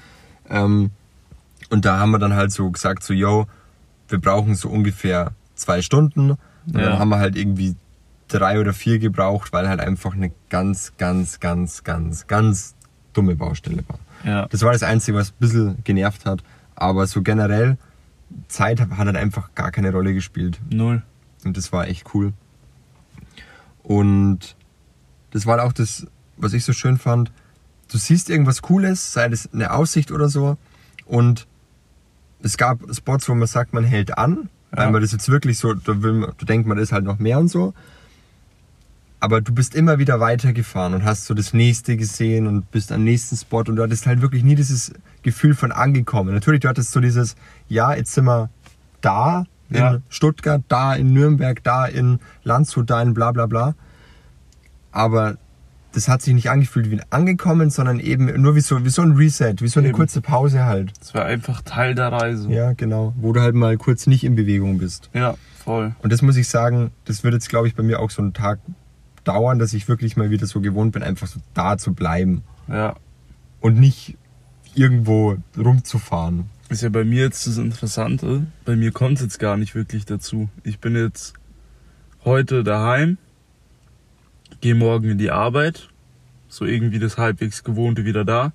Ähm, 0.50 0.92
und 1.70 1.84
da 1.84 2.00
haben 2.00 2.12
wir 2.12 2.20
dann 2.20 2.34
halt 2.36 2.54
so 2.54 2.72
gesagt, 2.72 3.04
so, 3.04 3.14
yo, 3.14 3.46
wir 4.08 4.20
brauchen 4.20 4.56
so 4.56 4.70
ungefähr 4.70 5.34
zwei 5.56 5.82
Stunden. 5.82 6.32
Und 6.32 6.40
Ja. 6.74 6.82
dann 6.90 7.00
haben 7.00 7.10
wir 7.10 7.20
halt 7.20 7.36
irgendwie 7.36 7.76
drei 8.30 8.62
oder 8.62 8.72
vier 8.72 8.98
gebraucht, 8.98 9.52
weil 9.52 9.68
halt 9.68 9.82
einfach 9.82 10.14
eine 10.14 10.32
ganz, 10.50 10.94
ganz, 10.98 11.42
ganz, 11.42 11.84
ganz, 11.84 12.28
ganz 12.28 12.74
dumme 13.12 13.36
Baustelle 13.36 13.84
war. 13.90 14.00
Ja. 14.24 14.48
Das 14.48 14.62
war 14.62 14.72
das 14.72 14.84
Einzige, 14.84 15.18
was 15.18 15.32
ein 15.32 15.36
bisschen 15.40 15.78
genervt 15.84 16.26
hat. 16.26 16.44
Aber 16.76 17.06
so 17.08 17.22
generell, 17.22 17.78
Zeit 18.48 18.80
hat 18.80 18.90
halt 18.98 19.18
einfach 19.18 19.54
gar 19.54 19.72
keine 19.72 19.92
Rolle 19.92 20.14
gespielt. 20.14 20.60
Null. 20.72 21.02
Und 21.44 21.58
das 21.58 21.74
war 21.74 21.88
echt 21.90 22.06
cool. 22.14 22.32
Und 23.84 24.56
das 25.36 25.46
war 25.46 25.62
auch 25.62 25.74
das, 25.74 26.08
was 26.38 26.54
ich 26.54 26.64
so 26.64 26.72
schön 26.72 26.98
fand. 26.98 27.30
Du 27.92 27.98
siehst 27.98 28.30
irgendwas 28.30 28.62
Cooles, 28.62 29.12
sei 29.14 29.28
das 29.30 29.50
eine 29.54 29.72
Aussicht 29.74 30.12
oder 30.12 30.30
so. 30.30 30.58
Und 31.06 31.46
es 32.42 32.56
gab 32.58 32.80
Spots, 32.96 33.28
wo 33.28 33.36
man 33.36 33.48
sagt, 33.48 33.74
man 33.74 33.84
hält 33.84 34.18
an, 34.18 34.50
weil 34.72 34.86
Ja. 34.86 34.92
man 34.92 35.02
das 35.02 35.12
jetzt 35.12 35.28
wirklich 35.30 35.58
so, 35.58 35.74
da, 35.74 35.94
man, 35.94 36.32
da 36.38 36.46
denkt 36.46 36.68
man, 36.68 36.78
da 36.78 36.84
ist 36.84 36.92
halt 36.94 37.04
noch 37.06 37.20
mehr 37.20 37.38
und 37.40 37.50
so. 37.50 37.74
aber 39.20 39.42
du 39.42 39.54
bist 39.54 39.74
immer 39.76 39.98
wieder 39.98 40.20
weitergefahren 40.20 40.94
und 40.94 41.04
hast 41.04 41.26
so 41.26 41.34
das 41.34 41.52
nächste 41.54 41.98
gesehen 41.98 42.46
und 42.48 42.70
bist 42.72 42.92
am 42.92 43.04
nächsten 43.04 43.36
Spot 43.36 43.60
und 43.68 43.76
du 43.76 43.82
hattest 43.82 44.06
halt 44.06 44.22
wirklich 44.22 44.44
nie 44.44 44.54
dieses 44.56 44.92
Gefühl 45.24 45.56
von 45.56 45.72
angekommen. 45.72 46.34
Natürlich, 46.34 46.60
du 46.62 46.68
hattest 46.70 46.92
so 46.92 47.00
dieses, 47.00 47.36
ja, 47.68 47.94
jetzt 47.96 48.14
sind 48.14 48.26
wir 48.26 48.50
da 49.02 49.46
in 49.72 49.78
Ja. 49.78 49.98
Stuttgart, 50.10 50.62
da 50.68 50.94
in 50.94 51.12
Nürnberg, 51.14 51.64
da 51.64 51.86
in 51.88 52.20
Landshut, 52.44 52.90
da 52.90 53.02
in 53.02 53.14
bla 53.16 53.32
bla 53.32 53.48
bla. 53.48 53.74
Aber 54.96 55.38
das 55.92 56.08
hat 56.08 56.22
sich 56.22 56.34
nicht 56.34 56.50
angefühlt 56.50 56.90
wie 56.90 56.96
ein 56.96 57.06
angekommen, 57.10 57.70
sondern 57.70 58.00
eben 58.00 58.42
nur 58.42 58.56
wie 58.56 58.62
so, 58.62 58.84
wie 58.84 58.90
so 58.90 59.02
ein 59.02 59.12
Reset, 59.14 59.56
wie 59.60 59.68
so 59.68 59.80
eine 59.80 59.90
Eben. 59.90 59.98
kurze 59.98 60.22
Pause 60.22 60.64
halt. 60.66 60.92
Es 61.02 61.14
war 61.14 61.26
einfach 61.26 61.62
Teil 61.62 61.96
der 61.96 62.12
Reise. 62.12 62.50
Ja, 62.52 62.74
genau. 62.74 63.14
Wo 63.18 63.32
du 63.34 63.42
halt 63.42 63.56
mal 63.56 63.78
kurz 63.78 64.08
nicht 64.08 64.24
in 64.24 64.36
Bewegung 64.36 64.78
bist. 64.78 65.10
Ja, 65.14 65.36
voll. 65.64 65.94
Und 66.02 66.12
das 66.12 66.22
muss 66.22 66.38
ich 66.38 66.48
sagen, 66.48 66.92
das 67.06 67.24
wird 67.24 67.34
jetzt, 67.34 67.50
glaube 67.50 67.68
ich, 67.68 67.76
bei 67.76 67.84
mir 67.84 68.00
auch 68.00 68.10
so 68.10 68.22
einen 68.22 68.34
Tag 68.34 68.60
dauern, 69.26 69.60
dass 69.60 69.74
ich 69.74 69.88
wirklich 69.88 70.18
mal 70.18 70.30
wieder 70.30 70.48
so 70.48 70.62
gewohnt 70.62 70.92
bin, 70.94 71.04
einfach 71.04 71.28
so 71.28 71.40
da 71.54 71.78
zu 71.78 71.94
bleiben 71.94 72.44
Ja. 72.68 72.96
und 73.60 73.78
nicht 73.80 74.18
irgendwo 74.76 75.38
rumzufahren. 75.58 76.46
Ist 76.70 76.84
ja 76.84 76.90
bei 76.90 77.04
mir 77.04 77.24
jetzt 77.24 77.48
das 77.48 77.58
Interessante. 77.58 78.48
Bei 78.66 78.76
mir 78.76 78.92
kommt 78.92 79.18
es 79.18 79.22
jetzt 79.24 79.40
gar 79.40 79.56
nicht 79.58 79.76
wirklich 79.76 80.06
dazu. 80.06 80.50
Ich 80.64 80.80
bin 80.80 80.96
jetzt 80.96 81.34
heute 82.24 82.64
daheim, 82.64 83.18
gehe 84.66 84.74
morgen 84.74 85.12
in 85.12 85.20
die 85.20 85.30
Arbeit, 85.30 85.90
so 86.48 86.66
irgendwie 86.66 86.98
das 86.98 87.20
halbwegs 87.20 87.64
Gewohnte 87.64 88.04
wieder 88.04 88.26
da, 88.26 88.52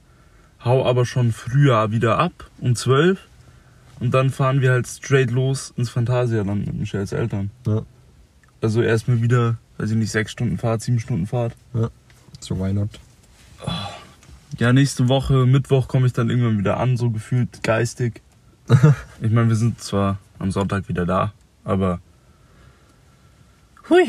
hau 0.65 0.85
aber 0.85 1.07
schon 1.07 1.31
früher 1.31 1.93
wieder 1.93 2.19
ab, 2.19 2.51
um 2.59 2.75
12 2.75 3.29
und 4.01 4.13
dann 4.13 4.31
fahren 4.31 4.61
wir 4.61 4.73
halt 4.73 4.89
straight 4.89 5.31
los 5.31 5.73
ins 5.77 5.89
Phantasialand 5.89 6.67
mit 6.67 6.75
Michels 6.75 7.13
Eltern. 7.13 7.53
Ja. 7.65 7.83
Also 8.61 8.83
erstmal 8.83 9.23
wieder, 9.23 9.59
weiß 9.79 9.93
ich 9.93 9.97
nicht, 9.97 10.11
sechs 10.11 10.33
Stunden 10.33 10.59
Fahrt, 10.59 10.83
sieben 10.83 10.99
Stunden 10.99 11.29
Fahrt. 11.29 11.55
So 12.41 12.59
why 12.59 12.73
not? 12.73 12.91
Ja, 14.59 14.73
nächste 14.73 15.09
Woche, 15.09 15.47
Mittwoch 15.47 15.87
komme 15.87 16.09
ich 16.09 16.13
dann 16.13 16.29
irgendwann 16.29 16.59
wieder 16.59 16.81
an, 16.81 16.97
so 16.97 17.11
gefühlt 17.11 17.63
geistig. 17.63 18.21
ich 19.23 19.31
meine, 19.31 19.49
wir 19.49 19.55
sind 19.55 19.81
zwar 19.81 20.19
am 20.41 20.51
Sonntag 20.51 20.89
wieder 20.89 21.07
da, 21.07 21.33
aber. 21.63 22.01
Hui. 23.89 24.09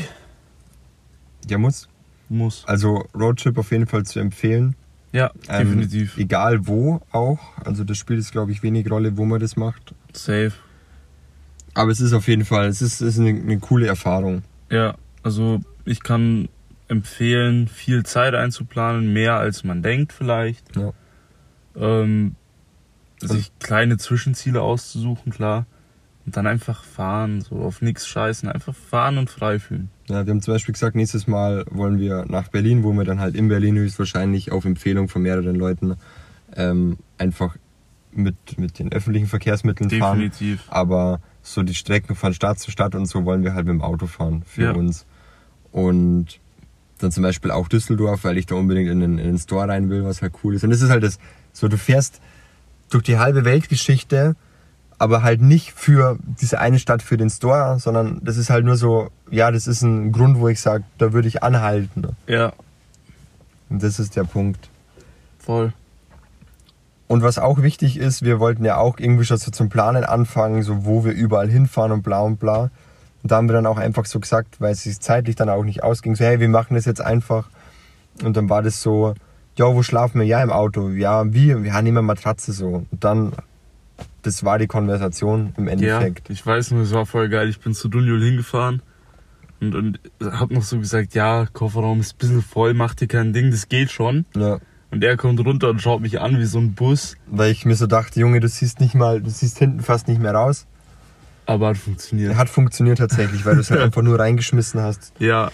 Ja, 1.48 1.60
muss. 1.60 1.88
Muss. 2.32 2.64
Also 2.66 3.06
Roadtrip 3.14 3.58
auf 3.58 3.72
jeden 3.72 3.88
Fall 3.88 4.04
zu 4.06 4.20
empfehlen. 4.20 4.76
Ja, 5.12 5.32
Ähm, 5.50 5.66
definitiv. 5.68 6.18
Egal 6.18 6.68
wo 6.68 7.02
auch. 7.12 7.40
Also 7.66 7.84
das 7.84 7.98
spielt 7.98 8.20
jetzt, 8.20 8.32
glaube 8.32 8.52
ich, 8.52 8.64
wenig 8.64 8.90
Rolle, 8.90 9.18
wo 9.18 9.26
man 9.26 9.40
das 9.40 9.58
macht. 9.58 9.94
Safe. 10.14 10.54
Aber 11.74 11.92
es 11.92 12.00
ist 12.00 12.14
auf 12.14 12.28
jeden 12.28 12.46
Fall, 12.46 12.68
es 12.68 12.82
ist, 12.82 13.02
es 13.02 13.18
ist 13.18 13.20
eine, 13.20 13.30
eine 13.30 13.60
coole 13.60 13.88
Erfahrung. 13.88 14.44
Ja, 14.70 14.96
also 15.24 15.60
ich 15.86 16.02
kann 16.04 16.48
empfehlen, 16.88 17.68
viel 17.68 18.04
Zeit 18.04 18.34
einzuplanen, 18.36 19.12
mehr 19.14 19.36
als 19.36 19.64
man 19.64 19.82
denkt 19.82 20.14
vielleicht. 20.14 20.76
Ja. 20.76 20.94
Ähm, 21.76 22.36
sich 23.20 23.52
kleine 23.60 23.98
Zwischenziele 23.98 24.62
auszusuchen, 24.62 25.32
klar. 25.32 25.66
Und 26.26 26.38
dann 26.38 26.46
einfach 26.46 26.84
fahren, 26.84 27.42
so 27.42 27.56
auf 27.58 27.82
nichts 27.82 28.08
scheißen, 28.08 28.48
einfach 28.48 28.76
fahren 28.76 29.18
und 29.18 29.30
frei 29.30 29.58
fühlen. 29.58 29.90
Ja, 30.08 30.26
wir 30.26 30.32
haben 30.32 30.42
zum 30.42 30.54
Beispiel 30.54 30.74
gesagt, 30.74 30.96
nächstes 30.96 31.26
Mal 31.26 31.66
wollen 31.72 31.98
wir 32.00 32.26
nach 32.28 32.48
Berlin, 32.50 32.84
wo 32.84 32.92
wir 32.94 33.04
dann 33.06 33.20
halt 33.20 33.36
in 33.36 33.48
Berlin 33.48 33.76
höchstwahrscheinlich 33.78 34.52
auf 34.52 34.66
Empfehlung 34.66 35.08
von 35.10 35.24
mehreren 35.24 35.56
Leuten 35.56 35.96
ähm, 36.56 36.98
einfach 37.18 37.56
mit, 38.12 38.36
mit 38.60 38.78
den 38.78 38.92
öffentlichen 38.92 39.26
Verkehrsmitteln 39.28 39.90
fahren. 39.90 40.20
Definitiv. 40.20 40.64
Aber 40.68 41.22
so 41.42 41.64
die 41.64 41.74
Strecken 41.74 42.16
von 42.16 42.34
Stadt 42.36 42.60
zu 42.60 42.70
Stadt 42.70 42.94
und 42.94 43.08
so 43.08 43.26
wollen 43.26 43.44
wir 43.44 43.56
halt 43.56 43.66
mit 43.66 43.74
dem 43.74 43.82
Auto 43.82 44.06
fahren 44.06 44.44
für 44.46 44.64
Ja. 44.64 44.72
uns. 44.74 45.06
Und 45.72 46.40
dann 47.00 47.12
zum 47.12 47.24
Beispiel 47.24 47.50
auch 47.50 47.68
Düsseldorf, 47.68 48.26
weil 48.26 48.38
ich 48.38 48.46
da 48.46 48.56
unbedingt 48.56 48.90
in 48.90 49.00
den, 49.00 49.18
in 49.18 49.26
den 49.26 49.38
Store 49.40 49.68
rein 49.68 49.90
will, 49.90 50.04
was 50.04 50.22
halt 50.22 50.34
cool 50.44 50.54
ist. 50.54 50.64
Und 50.64 50.70
das 50.70 50.82
ist 50.84 50.90
halt 50.92 51.02
das, 51.04 51.18
so 51.52 51.68
du 51.68 51.78
fährst 51.78 52.22
durch 52.92 53.04
die 53.04 53.18
halbe 53.18 53.44
Weltgeschichte, 53.46 54.36
aber 55.02 55.24
halt 55.24 55.42
nicht 55.42 55.72
für 55.74 56.20
diese 56.40 56.60
eine 56.60 56.78
Stadt, 56.78 57.02
für 57.02 57.18
den 57.18 57.30
Store, 57.32 57.80
sondern 57.80 58.20
das 58.24 58.38
ist 58.38 58.52
halt 58.52 58.66
nur 58.66 58.78
so, 58.78 59.10
ja, 59.32 59.50
das 59.50 59.66
ist 59.66 59.82
ein 59.82 60.12
Grund, 60.12 60.40
wo 60.40 60.48
ich 60.48 60.62
sage, 60.62 60.84
da 61.00 61.12
würde 61.12 61.28
ich 61.28 61.42
anhalten. 61.42 62.16
Ja, 62.28 62.54
Und 63.70 63.82
das 63.82 64.00
ist 64.00 64.16
der 64.16 64.26
Punkt. 64.26 64.70
voll. 65.40 65.74
Und 67.08 67.24
was 67.24 67.40
auch 67.40 67.62
wichtig 67.62 67.98
ist, 67.98 68.22
wir 68.22 68.40
wollten 68.40 68.64
ja 68.64 68.78
auch 68.78 68.98
irgendwie 69.00 69.26
schon 69.26 69.38
so 69.38 69.52
zum 69.52 69.70
Planen 69.70 70.06
anfangen, 70.06 70.62
so 70.64 70.86
wo 70.86 71.04
wir 71.04 71.12
überall 71.14 71.50
hinfahren 71.50 71.92
und 71.92 72.04
bla 72.04 72.22
und 72.22 72.38
bla. 72.40 72.70
Und 73.24 73.32
da 73.32 73.36
haben 73.38 73.50
wir 73.50 73.54
dann 73.54 73.66
auch 73.66 73.78
einfach 73.78 74.06
so 74.06 74.20
gesagt, 74.20 74.62
weil 74.62 74.72
es 74.72 74.84
sich 74.84 75.00
zeitlich 75.00 75.36
dann 75.36 75.50
auch 75.50 75.64
nicht 75.64 75.84
ausging, 75.84 76.16
so 76.16 76.24
hey, 76.24 76.40
wir 76.40 76.48
machen 76.48 76.76
das 76.76 76.86
jetzt 76.86 77.02
einfach. 77.02 77.50
Und 78.24 78.38
dann 78.38 78.50
war 78.50 78.62
das 78.62 78.82
so, 78.82 79.14
ja, 79.58 79.66
wo 79.66 79.84
schlafen 79.84 80.20
wir? 80.22 80.28
Ja, 80.28 80.42
im 80.42 80.52
Auto. 80.52 80.90
Ja, 80.90 81.26
wie? 81.34 81.64
Wir 81.64 81.74
haben 81.74 81.88
immer 81.88 82.02
Matratze 82.02 82.54
so. 82.54 82.86
Und 82.90 83.04
dann, 83.04 83.34
das 84.22 84.44
war 84.44 84.60
die 84.60 84.68
Konversation 84.68 85.54
im 85.58 85.68
Endeffekt. 85.68 86.30
Ja, 86.30 86.34
ich 86.34 86.46
weiß 86.46 86.72
nur, 86.72 86.84
es 86.84 86.94
war 86.94 87.06
voll 87.06 87.30
geil. 87.30 87.50
Ich 87.50 87.60
bin 87.60 87.74
zu 87.74 87.90
Dunjul 87.90 88.24
hingefahren 88.24 88.82
und, 89.62 89.76
und 89.76 90.00
hab 90.22 90.52
noch 90.52 90.64
so 90.64 90.80
gesagt, 90.80 91.14
ja, 91.14 91.46
Kofferraum 91.52 92.00
ist 92.00 92.16
ein 92.16 92.18
bisschen 92.18 92.42
voll, 92.42 92.74
mach 92.74 92.96
dir 92.96 93.08
kein 93.08 93.34
Ding, 93.34 93.52
das 93.52 93.70
geht 93.70 93.92
schon. 93.92 94.26
Ja. 94.36 94.60
Und 94.90 95.04
er 95.04 95.16
kommt 95.16 95.40
runter 95.46 95.70
und 95.70 95.82
schaut 95.82 96.02
mich 96.02 96.20
an 96.20 96.38
wie 96.38 96.46
so 96.46 96.60
ein 96.60 96.74
Bus. 96.74 97.16
Weil 97.28 97.52
ich 97.52 97.66
mir 97.66 97.76
so 97.76 97.88
dachte, 97.88 98.20
Junge, 98.20 98.42
du 98.42 98.48
siehst 98.48 98.82
nicht 98.82 98.94
mal, 98.94 99.22
du 99.22 99.30
siehst 99.30 99.58
hinten 99.60 99.80
fast 99.80 100.08
nicht 100.08 100.20
mehr 100.20 100.34
raus. 100.34 100.68
Aber 101.46 101.70
hat 101.70 101.78
funktioniert. 101.78 102.36
Hat 102.36 102.50
funktioniert 102.50 102.98
tatsächlich, 102.98 103.46
weil 103.46 103.56
du 103.56 103.62
es 103.62 103.72
halt 103.72 103.82
einfach 103.84 104.02
nur 104.02 104.20
reingeschmissen 104.20 104.82
hast. 104.82 105.14
Ja, 105.20 105.50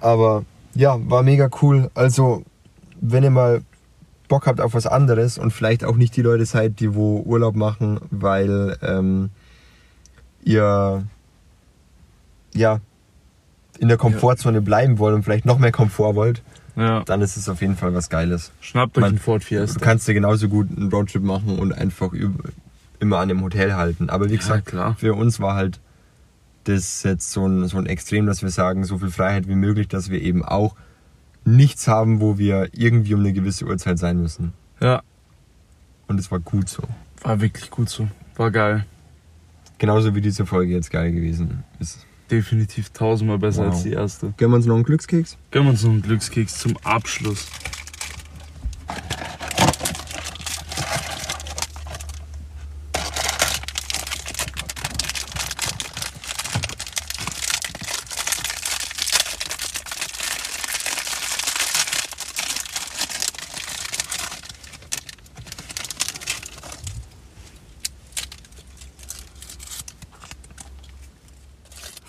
Aber 0.00 0.44
ja, 0.74 0.98
war 1.08 1.22
mega 1.22 1.48
cool. 1.62 1.90
Also, 1.94 2.44
wenn 3.00 3.24
ihr 3.24 3.30
mal 3.30 3.62
Bock 4.28 4.46
habt 4.46 4.60
auf 4.60 4.74
was 4.74 4.86
anderes 4.86 5.38
und 5.38 5.50
vielleicht 5.52 5.84
auch 5.84 5.96
nicht 5.96 6.16
die 6.16 6.22
Leute 6.22 6.46
seid, 6.46 6.80
die 6.80 6.94
wo 6.94 7.20
Urlaub 7.20 7.56
machen, 7.56 8.00
weil 8.10 8.76
ähm, 8.82 9.30
ihr 10.42 11.04
ja 12.54 12.80
in 13.78 13.88
der 13.88 13.96
Komfortzone 13.96 14.60
bleiben 14.62 14.98
wollt 14.98 15.14
und 15.14 15.24
vielleicht 15.24 15.44
noch 15.46 15.58
mehr 15.58 15.72
Komfort 15.72 16.14
wollt, 16.14 16.42
ja. 16.76 17.02
dann 17.04 17.20
ist 17.22 17.36
es 17.36 17.48
auf 17.48 17.60
jeden 17.60 17.76
Fall 17.76 17.92
was 17.94 18.08
Geiles. 18.08 18.52
Schnappt 18.60 18.96
euch 18.98 19.04
einen 19.04 19.18
Ford 19.18 19.42
Du 19.42 19.46
Fiesta. 19.46 19.80
kannst 19.80 20.06
dir 20.06 20.14
genauso 20.14 20.48
gut 20.48 20.68
einen 20.76 20.90
Roadtrip 20.90 21.22
machen 21.22 21.58
und 21.58 21.72
einfach 21.72 22.12
immer 23.00 23.18
an 23.18 23.28
dem 23.28 23.42
Hotel 23.42 23.74
halten. 23.74 24.08
Aber 24.10 24.26
wie 24.28 24.34
Ja, 24.34 24.38
gesagt, 24.40 24.66
klar. 24.66 24.96
für 24.98 25.14
uns 25.14 25.40
war 25.40 25.54
halt 25.56 25.80
das 26.64 27.02
jetzt 27.02 27.30
so 27.32 27.46
ein, 27.46 27.66
so 27.68 27.76
ein 27.76 27.86
Extrem, 27.86 28.26
dass 28.26 28.42
wir 28.42 28.50
sagen, 28.50 28.84
so 28.84 28.98
viel 28.98 29.10
Freiheit 29.10 29.48
wie 29.48 29.54
möglich, 29.56 29.88
dass 29.88 30.08
wir 30.08 30.22
eben 30.22 30.44
auch 30.44 30.76
nichts 31.44 31.88
haben, 31.88 32.20
wo 32.20 32.38
wir 32.38 32.68
irgendwie 32.72 33.14
um 33.14 33.20
eine 33.20 33.32
gewisse 33.32 33.66
Uhrzeit 33.66 33.98
sein 33.98 34.20
müssen. 34.20 34.52
Ja, 34.80 35.02
Und 36.08 36.18
es 36.20 36.30
war 36.30 36.40
gut 36.40 36.68
so. 36.68 36.82
war 37.22 37.40
wirklich 37.40 37.70
gut 37.70 37.88
so. 37.88 38.08
War 38.36 38.50
geil. 38.50 38.84
Genauso 39.78 40.14
wie 40.14 40.20
diese 40.20 40.46
Folge 40.46 40.72
jetzt 40.72 40.90
geil 40.90 41.12
gewesen 41.12 41.64
ist. 41.80 42.06
Definitiv 42.30 42.90
tausendmal 42.90 43.38
besser 43.38 43.66
Wow. 43.66 43.74
als 43.74 43.82
die 43.82 43.92
erste. 43.92 44.32
Gönnen 44.36 44.52
wir 44.52 44.56
uns 44.56 44.66
noch 44.66 44.74
einen 44.76 44.84
Glückskeks? 44.84 45.36
Gönnen 45.50 45.66
wir 45.68 45.70
uns 45.72 45.82
noch 45.84 45.90
einen 45.90 46.02
Glückskeks 46.02 46.58
zum 46.58 46.76
Abschluss. 46.84 47.46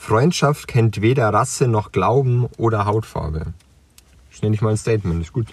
Freundschaft 0.05 0.67
kennt 0.67 1.01
weder 1.01 1.33
Rasse 1.33 1.67
noch 1.67 1.91
Glauben 1.91 2.45
oder 2.57 2.85
Hautfarbe. 2.85 3.53
Schnell 4.29 4.51
nicht 4.51 4.61
mal 4.61 4.69
ein 4.69 4.77
Statement, 4.77 5.19
ist 5.19 5.33
gut. 5.33 5.47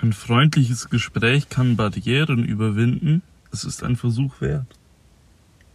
Ein 0.00 0.12
freundliches 0.12 0.90
Gespräch 0.90 1.48
kann 1.48 1.76
Barrieren 1.76 2.42
überwinden. 2.42 3.22
Es 3.52 3.62
ist 3.62 3.84
ein 3.84 3.94
Versuch 3.94 4.40
wert. 4.40 4.66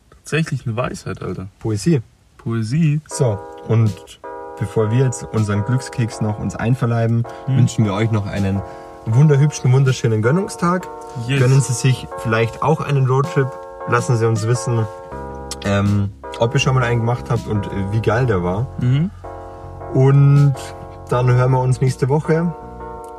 Tatsächlich 0.10 0.68
eine 0.68 0.76
Weisheit, 0.76 1.22
Alter. 1.22 1.48
Poesie. 1.60 2.02
Poesie. 2.38 3.00
So, 3.08 3.40
und 3.70 4.20
bevor 4.60 4.92
wir 4.92 5.06
jetzt 5.06 5.24
unseren 5.24 5.64
Glückskeks 5.64 6.20
noch 6.20 6.38
uns 6.38 6.58
einverleiben, 6.58 7.24
wünschen 7.46 7.86
wir 7.86 7.94
euch 7.94 8.12
noch 8.12 8.26
einen 8.26 8.62
wunderhübschen, 9.06 9.72
wunderschönen 9.72 10.22
Gönnungstag. 10.22 10.86
Yes. 11.30 11.40
Gönnen 11.40 11.62
Sie 11.62 11.72
sich 11.72 12.08
vielleicht 12.24 12.62
auch 12.62 12.82
einen 12.82 13.08
Roadtrip. 13.08 13.48
Lassen 13.88 14.18
Sie 14.18 14.28
uns 14.28 14.46
wissen, 14.46 14.86
ähm, 15.64 16.12
ob 16.39 16.53
ihr 16.53 16.60
schon 16.60 16.75
mal 16.75 16.84
einen 16.84 17.00
gemacht 17.01 17.25
habt 17.29 17.48
und 17.48 17.67
äh, 17.67 17.91
wie 17.91 18.01
geil 18.01 18.25
der 18.25 18.44
war. 18.44 18.67
Mhm. 18.79 19.12
Und 19.94 20.56
dann 21.10 21.32
hören 21.32 21.51
wir 21.51 21.60
uns 21.60 21.82
nächste 21.82 22.10
Woche. 22.10 22.53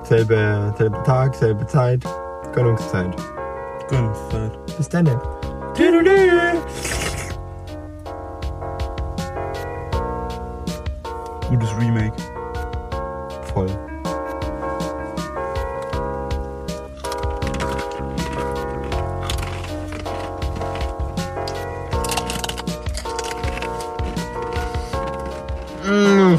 Selbe, 0.02 0.74
selbe 0.76 1.02
Tag, 1.04 1.34
selbe 1.34 1.66
Zeit. 1.66 2.04
Gönnungszeit. 2.54 3.14
Gönnungszeit. 3.88 4.76
Bis 4.76 4.88
dann. 4.88 5.08
Gutes 11.48 11.70
Remake. 11.78 12.12
toll. 13.66 13.97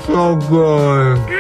So 0.05 0.35
geil. 0.49 1.38